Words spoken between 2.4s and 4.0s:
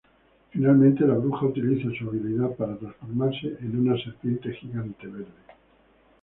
para transformarse en una